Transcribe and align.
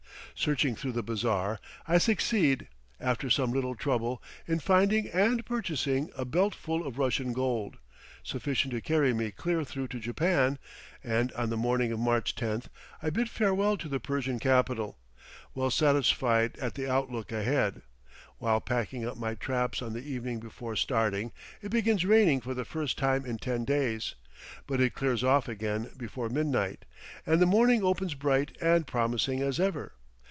Searching 0.33 0.75
through 0.75 0.93
the 0.93 1.03
bazaar, 1.03 1.59
I 1.87 1.99
succeed, 1.99 2.67
after 2.99 3.29
some 3.29 3.51
little 3.51 3.75
trouble, 3.75 4.23
in 4.47 4.57
finding 4.59 5.07
and 5.09 5.45
purchasing 5.45 6.09
a 6.17 6.25
belt 6.25 6.55
full 6.55 6.87
of 6.87 6.97
Russian 6.97 7.31
gold, 7.31 7.77
sufficient 8.23 8.73
to 8.73 8.81
carry 8.81 9.13
me 9.13 9.29
clear 9.29 9.63
through 9.63 9.89
to 9.89 9.99
Japan; 9.99 10.57
and 11.03 11.31
on 11.33 11.51
the 11.51 11.57
morning 11.57 11.91
of 11.91 11.99
March 11.99 12.33
10th 12.35 12.69
I 13.03 13.11
bid 13.11 13.29
farewell 13.29 13.77
to 13.77 13.87
the 13.87 13.99
Persian 13.99 14.39
capital, 14.39 14.97
well 15.53 15.69
satisfied 15.69 16.57
at 16.57 16.73
the 16.73 16.89
outlook 16.89 17.31
ahead. 17.31 17.83
While 18.39 18.61
packing 18.61 19.05
up 19.05 19.17
my 19.17 19.35
traps 19.35 19.79
on 19.79 19.93
the 19.93 20.01
evening 20.03 20.39
before 20.39 20.75
starting, 20.75 21.31
it 21.61 21.69
begins 21.69 22.03
raining 22.03 22.41
for 22.41 22.55
the 22.55 22.65
first 22.65 22.97
time 22.97 23.27
in 23.27 23.37
ten 23.37 23.63
days; 23.63 24.15
but 24.65 24.81
it 24.81 24.95
clears 24.95 25.23
off 25.23 25.47
again 25.47 25.91
before 25.97 26.29
midnight, 26.29 26.85
and 27.27 27.39
the 27.39 27.45
morning 27.45 27.83
opens 27.83 28.15
bright 28.15 28.57
and 28.59 28.87
promising 28.87 29.41
as 29.43 29.59
ever. 29.59 29.91